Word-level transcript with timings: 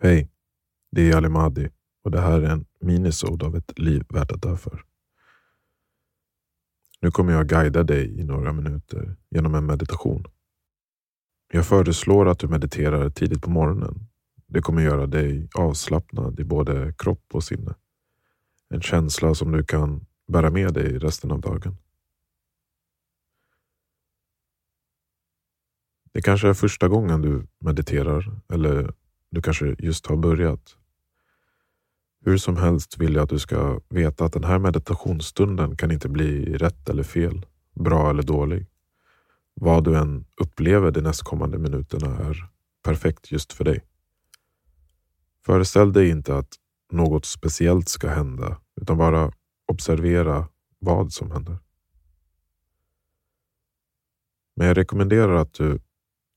Hej, 0.00 0.30
det 0.90 1.10
är 1.10 1.16
Ali 1.16 1.28
Mahdi 1.28 1.68
och 2.04 2.10
det 2.10 2.20
här 2.20 2.40
är 2.40 2.50
en 2.50 2.66
minisod 2.80 3.42
av 3.42 3.56
ett 3.56 3.78
liv 3.78 4.04
värt 4.08 4.32
att 4.32 4.42
dö 4.42 4.56
för. 4.56 4.84
Nu 7.00 7.10
kommer 7.10 7.32
jag 7.32 7.48
guida 7.48 7.82
dig 7.82 8.20
i 8.20 8.24
några 8.24 8.52
minuter 8.52 9.16
genom 9.30 9.54
en 9.54 9.66
meditation. 9.66 10.24
Jag 11.52 11.66
föreslår 11.66 12.28
att 12.28 12.38
du 12.38 12.48
mediterar 12.48 13.10
tidigt 13.10 13.42
på 13.42 13.50
morgonen. 13.50 14.06
Det 14.46 14.60
kommer 14.60 14.82
göra 14.82 15.06
dig 15.06 15.48
avslappnad 15.54 16.40
i 16.40 16.44
både 16.44 16.94
kropp 16.98 17.24
och 17.32 17.44
sinne. 17.44 17.74
En 18.68 18.82
känsla 18.82 19.34
som 19.34 19.52
du 19.52 19.64
kan 19.64 20.06
bära 20.32 20.50
med 20.50 20.74
dig 20.74 20.98
resten 20.98 21.30
av 21.30 21.40
dagen. 21.40 21.76
Det 26.12 26.22
kanske 26.22 26.48
är 26.48 26.54
första 26.54 26.88
gången 26.88 27.22
du 27.22 27.46
mediterar 27.58 28.40
eller 28.52 28.94
du 29.30 29.42
kanske 29.42 29.76
just 29.78 30.06
har 30.06 30.16
börjat. 30.16 30.76
Hur 32.24 32.36
som 32.36 32.56
helst 32.56 32.98
vill 32.98 33.14
jag 33.14 33.22
att 33.22 33.30
du 33.30 33.38
ska 33.38 33.80
veta 33.88 34.24
att 34.24 34.32
den 34.32 34.44
här 34.44 34.58
meditationsstunden 34.58 35.76
kan 35.76 35.90
inte 35.90 36.08
bli 36.08 36.56
rätt 36.56 36.88
eller 36.88 37.02
fel, 37.02 37.46
bra 37.74 38.10
eller 38.10 38.22
dålig. 38.22 38.66
Vad 39.54 39.84
du 39.84 39.96
än 39.96 40.24
upplever 40.40 40.90
de 40.90 41.00
nästkommande 41.00 41.58
minuterna 41.58 42.18
är 42.18 42.48
perfekt 42.82 43.32
just 43.32 43.52
för 43.52 43.64
dig. 43.64 43.84
Föreställ 45.46 45.92
dig 45.92 46.08
inte 46.08 46.36
att 46.36 46.54
något 46.92 47.24
speciellt 47.24 47.88
ska 47.88 48.08
hända, 48.08 48.60
utan 48.80 48.98
bara 48.98 49.32
observera 49.66 50.48
vad 50.78 51.12
som 51.12 51.30
händer. 51.30 51.58
Men 54.56 54.66
jag 54.66 54.76
rekommenderar 54.76 55.34
att 55.34 55.54
du 55.54 55.80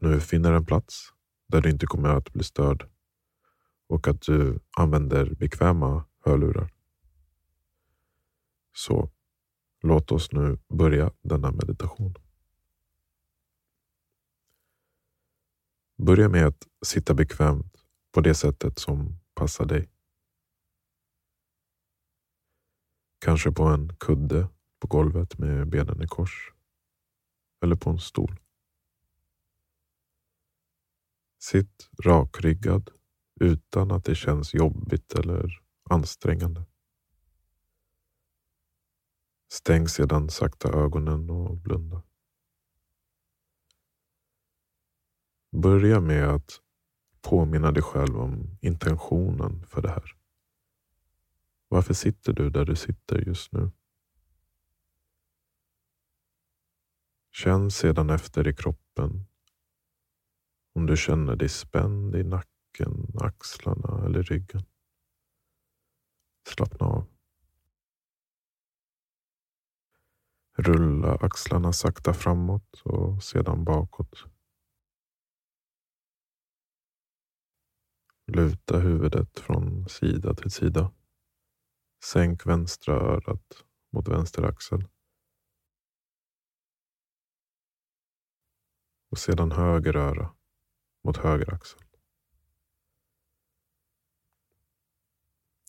nu 0.00 0.20
finner 0.20 0.52
en 0.52 0.66
plats 0.66 1.12
där 1.50 1.60
du 1.60 1.70
inte 1.70 1.86
kommer 1.86 2.08
att 2.08 2.32
bli 2.32 2.44
störd 2.44 2.88
och 3.86 4.08
att 4.08 4.22
du 4.22 4.60
använder 4.76 5.34
bekväma 5.34 6.04
hörlurar. 6.20 6.70
Så 8.72 9.10
låt 9.82 10.12
oss 10.12 10.32
nu 10.32 10.58
börja 10.68 11.12
denna 11.22 11.52
meditation. 11.52 12.14
Börja 15.96 16.28
med 16.28 16.46
att 16.46 16.68
sitta 16.86 17.14
bekvämt 17.14 17.76
på 18.12 18.20
det 18.20 18.34
sättet 18.34 18.78
som 18.78 19.20
passar 19.34 19.64
dig. 19.64 19.90
Kanske 23.18 23.52
på 23.52 23.62
en 23.64 23.96
kudde 23.96 24.48
på 24.78 24.86
golvet 24.86 25.38
med 25.38 25.68
benen 25.68 26.02
i 26.02 26.06
kors. 26.06 26.52
Eller 27.62 27.76
på 27.76 27.90
en 27.90 27.98
stol. 27.98 28.40
Sitt 31.42 31.90
rakryggad 32.04 32.90
utan 33.40 33.90
att 33.90 34.04
det 34.04 34.14
känns 34.14 34.54
jobbigt 34.54 35.12
eller 35.12 35.60
ansträngande. 35.90 36.64
Stäng 39.52 39.88
sedan 39.88 40.30
sakta 40.30 40.68
ögonen 40.68 41.30
och 41.30 41.56
blunda. 41.56 42.02
Börja 45.52 46.00
med 46.00 46.28
att 46.28 46.60
påminna 47.22 47.72
dig 47.72 47.82
själv 47.82 48.20
om 48.20 48.58
intentionen 48.60 49.66
för 49.66 49.82
det 49.82 49.90
här. 49.90 50.16
Varför 51.68 51.94
sitter 51.94 52.32
du 52.32 52.50
där 52.50 52.64
du 52.64 52.76
sitter 52.76 53.18
just 53.18 53.52
nu? 53.52 53.70
Känn 57.32 57.70
sedan 57.70 58.10
efter 58.10 58.48
i 58.48 58.54
kroppen 58.54 59.29
om 60.72 60.86
du 60.86 60.96
känner 60.96 61.36
dig 61.36 61.48
spänd 61.48 62.16
i 62.16 62.24
nacken, 62.24 63.12
axlarna 63.20 64.06
eller 64.06 64.22
ryggen. 64.22 64.62
Slappna 66.48 66.86
av. 66.86 67.06
Rulla 70.58 71.14
axlarna 71.14 71.72
sakta 71.72 72.14
framåt 72.14 72.80
och 72.84 73.22
sedan 73.22 73.64
bakåt. 73.64 74.24
Luta 78.26 78.78
huvudet 78.78 79.38
från 79.38 79.88
sida 79.88 80.34
till 80.34 80.50
sida. 80.50 80.92
Sänk 82.04 82.46
vänstra 82.46 82.94
örat 82.94 83.64
mot 83.92 84.08
vänster 84.08 84.42
axel. 84.42 84.88
Och 89.10 89.18
sedan 89.18 89.52
höger 89.52 89.96
öra 89.96 90.34
mot 91.02 91.16
höger 91.16 91.54
axel. 91.54 91.80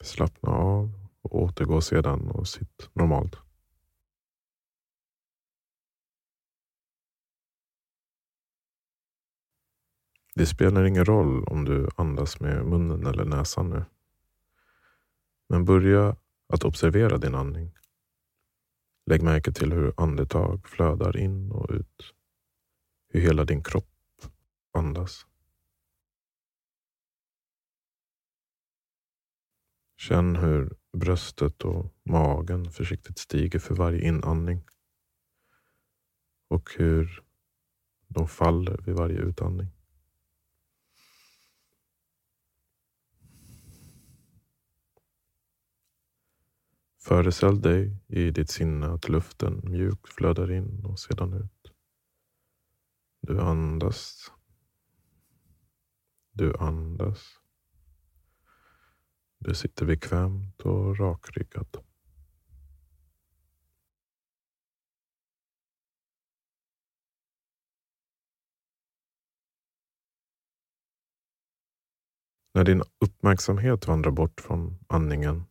Slappna 0.00 0.50
av 0.50 1.08
och 1.22 1.42
återgå 1.42 1.80
sedan 1.80 2.30
och 2.30 2.48
sitt 2.48 2.90
normalt. 2.92 3.36
Det 10.34 10.46
spelar 10.46 10.84
ingen 10.84 11.04
roll 11.04 11.44
om 11.44 11.64
du 11.64 11.88
andas 11.96 12.40
med 12.40 12.66
munnen 12.66 13.06
eller 13.06 13.24
näsan 13.24 13.70
nu. 13.70 13.84
Men 15.48 15.64
börja 15.64 16.16
att 16.48 16.64
observera 16.64 17.18
din 17.18 17.34
andning. 17.34 17.72
Lägg 19.06 19.22
märke 19.22 19.52
till 19.52 19.72
hur 19.72 19.92
andetag 19.96 20.68
flödar 20.68 21.16
in 21.16 21.52
och 21.52 21.70
ut. 21.70 22.14
Hur 23.08 23.20
hela 23.20 23.44
din 23.44 23.62
kropp 23.62 23.91
andas. 24.82 25.26
Känn 29.96 30.36
hur 30.36 30.76
bröstet 30.92 31.62
och 31.62 31.94
magen 32.02 32.70
försiktigt 32.70 33.18
stiger 33.18 33.58
för 33.58 33.74
varje 33.74 34.08
inandning 34.08 34.64
och 36.48 36.70
hur 36.76 37.24
de 38.08 38.28
faller 38.28 38.78
vid 38.86 38.94
varje 38.94 39.18
utandning. 39.18 39.68
Föreställ 46.98 47.60
dig 47.60 47.96
i 48.08 48.30
ditt 48.30 48.50
sinne 48.50 48.86
att 48.86 49.08
luften 49.08 49.60
mjukt 49.64 50.12
flödar 50.12 50.50
in 50.50 50.84
och 50.84 50.98
sedan 50.98 51.32
ut. 51.32 51.72
Du 53.20 53.40
andas 53.40 54.32
du 56.32 56.56
andas. 56.56 57.40
Du 59.38 59.54
sitter 59.54 59.86
bekvämt 59.86 60.60
och 60.60 60.98
rakryggad. 60.98 61.76
När 72.54 72.64
din 72.64 72.82
uppmärksamhet 72.98 73.86
vandrar 73.86 74.10
bort 74.10 74.40
från 74.40 74.78
andningen, 74.86 75.44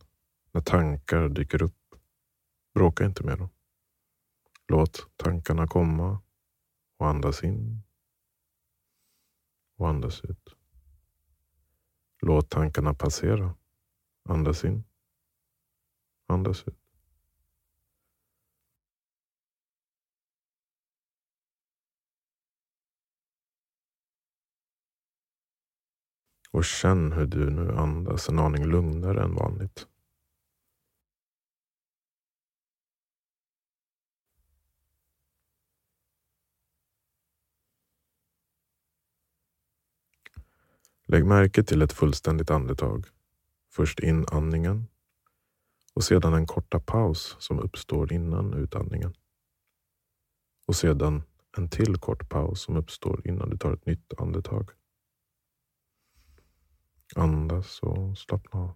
när 0.52 0.60
tankar 0.60 1.28
dyker 1.28 1.62
upp, 1.62 1.94
bråka 2.74 3.04
inte 3.04 3.24
med 3.24 3.38
dem. 3.38 3.48
Låt 4.68 5.10
tankarna 5.16 5.66
komma 5.66 6.22
och 6.98 7.08
andas 7.08 7.44
in 7.44 7.82
och 9.76 9.88
andas 9.88 10.20
ut. 10.24 10.61
Låt 12.26 12.50
tankarna 12.50 12.94
passera. 12.94 13.54
Andas 14.28 14.64
in. 14.64 14.84
Andas 16.26 16.68
ut. 16.68 16.78
Och 26.50 26.64
känn 26.64 27.12
hur 27.12 27.26
du 27.26 27.50
nu 27.50 27.72
andas 27.72 28.28
en 28.28 28.38
aning 28.38 28.64
lugnare 28.64 29.22
än 29.22 29.34
vanligt. 29.34 29.86
Lägg 41.12 41.26
märke 41.26 41.62
till 41.62 41.82
ett 41.82 41.92
fullständigt 41.92 42.50
andetag. 42.50 43.06
Först 43.70 44.00
inandningen 44.00 44.86
och 45.94 46.04
sedan 46.04 46.34
en 46.34 46.46
korta 46.46 46.80
paus 46.80 47.36
som 47.38 47.58
uppstår 47.58 48.12
innan 48.12 48.54
utandningen. 48.54 49.14
Och 50.66 50.76
sedan 50.76 51.22
en 51.56 51.68
till 51.68 51.96
kort 51.96 52.28
paus 52.28 52.60
som 52.62 52.76
uppstår 52.76 53.26
innan 53.28 53.50
du 53.50 53.56
tar 53.56 53.72
ett 53.72 53.86
nytt 53.86 54.12
andetag. 54.18 54.70
Andas 57.16 57.80
och 57.80 58.18
slappna 58.18 58.60
av. 58.60 58.74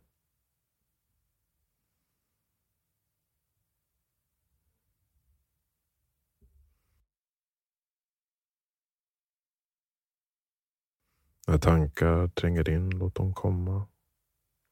När 11.48 11.58
tankar 11.58 12.28
tränger 12.28 12.70
in, 12.70 12.90
låt 12.90 13.14
dem 13.14 13.34
komma. 13.34 13.88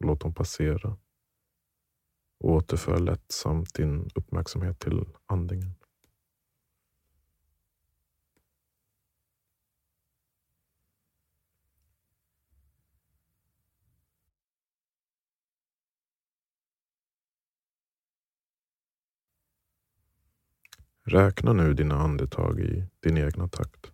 Låt 0.04 0.20
dem 0.20 0.34
passera. 0.34 0.96
Återför 2.38 2.98
lättsamt 2.98 3.74
din 3.74 4.10
uppmärksamhet 4.14 4.78
till 4.78 5.04
andningen. 5.26 5.74
Räkna 21.06 21.52
nu 21.52 21.74
dina 21.74 21.94
andetag 21.94 22.60
i 22.60 22.86
din 23.00 23.18
egna 23.18 23.48
takt. 23.48 23.93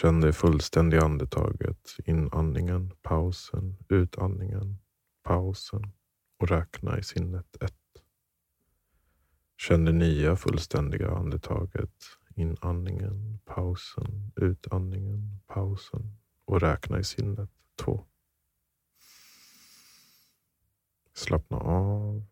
Känn 0.00 0.20
det 0.20 0.32
fullständiga 0.32 1.02
andetaget. 1.02 1.96
Inandningen, 2.04 2.92
pausen, 3.02 3.76
utandningen, 3.88 4.78
pausen 5.22 5.92
och 6.38 6.48
räkna 6.48 6.98
i 6.98 7.02
sinnet 7.02 7.56
ett. 7.62 8.02
Känn 9.56 9.84
det 9.84 9.92
nya 9.92 10.36
fullständiga 10.36 11.10
andetaget. 11.10 11.94
Inandningen, 12.34 13.38
pausen, 13.44 14.32
utandningen, 14.36 15.40
pausen 15.46 16.16
och 16.44 16.60
räkna 16.60 16.98
i 16.98 17.04
sinnet 17.04 17.50
två. 17.76 18.06
Slappna 21.14 21.56
av. 21.56 22.24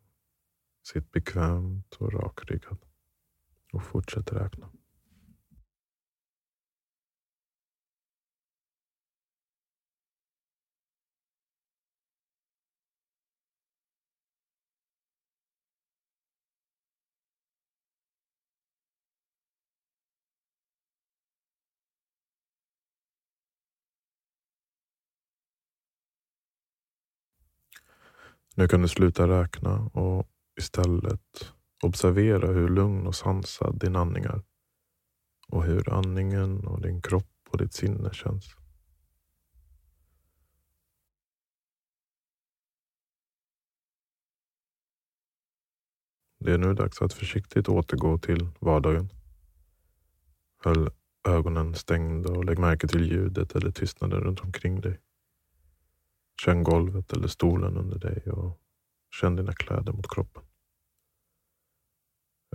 Sitt 0.83 1.11
bekvämt 1.11 1.95
och 1.95 2.13
rakryggad 2.13 2.79
och 3.73 3.83
fortsätt 3.83 4.33
räkna. 4.33 4.71
Nu 28.56 28.69
kan 28.69 28.83
du 28.83 28.89
sluta 28.89 29.29
räkna 29.29 29.79
och 29.79 30.29
istället 30.61 31.53
observera 31.83 32.47
hur 32.47 32.69
lugn 32.69 33.06
och 33.06 33.15
sansad 33.15 33.79
din 33.81 33.97
andning 33.97 34.25
är 34.25 34.43
och 35.49 35.65
hur 35.65 35.93
andningen 35.93 36.67
och 36.67 36.83
din 36.83 37.03
kropp 37.03 37.49
och 37.51 37.59
ditt 37.59 37.73
sinne 37.73 38.15
känns. 38.15 38.56
Det 46.39 46.53
är 46.53 46.59
nu 46.59 46.75
dags 46.75 47.03
att 47.03 47.12
försiktigt 47.12 47.69
återgå 47.69 48.19
till 48.19 48.49
vardagen. 48.61 49.09
Höll 50.65 50.91
ögonen 51.29 51.75
stängda 51.75 52.33
och 52.33 52.45
lägg 52.45 52.59
märke 52.59 52.89
till 52.89 53.11
ljudet 53.11 53.56
eller 53.56 53.71
tystnaden 53.71 54.21
runt 54.21 54.41
omkring 54.41 54.81
dig. 54.81 55.01
Känn 56.43 56.63
golvet 56.63 57.13
eller 57.13 57.29
stolen 57.29 57.77
under 57.77 57.99
dig 57.99 58.31
och 58.31 58.61
känn 59.21 59.37
dina 59.37 59.53
kläder 59.53 59.93
mot 59.93 60.09
kroppen. 60.09 60.43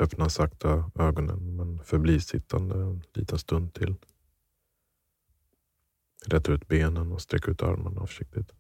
Öppna 0.02 0.30
sakta 0.30 0.92
ögonen 0.96 1.56
men 1.56 1.84
förbli 1.84 2.20
sittande 2.20 2.76
en 2.76 3.04
liten 3.14 3.40
stund 3.40 3.74
till. 3.74 3.96
Rätt 6.26 6.50
ut 6.50 6.68
benen 6.68 7.12
och 7.12 7.22
sträck 7.22 7.48
ut 7.48 7.64
armarna 7.64 8.08
försiktigt. 8.08 8.52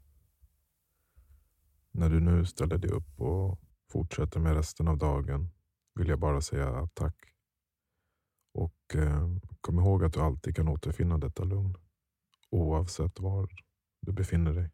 När 1.92 2.10
du 2.10 2.19
nu 2.19 2.45
ställer 2.45 2.77
dig 2.77 2.92
upp 2.92 3.22
och 3.22 3.60
fortsätter 3.92 4.39
med 4.39 4.54
resten 4.54 4.88
av 4.88 4.98
dagen 4.98 5.50
vill 5.95 6.07
jag 6.07 6.19
bara 6.19 6.42
säga 6.42 6.88
tack. 6.94 7.15
Och 8.54 8.95
eh, 8.95 9.30
kom 9.62 9.80
ihåg 9.80 10.04
att 10.04 10.13
du 10.13 10.19
alltid 10.19 10.56
kan 10.56 10.68
återfinna 10.68 11.18
detta 11.18 11.44
lugn 11.44 11.75
oavsett 12.50 13.19
var 13.19 13.50
du 14.01 14.12
befinner 14.12 14.54
dig. 14.54 14.69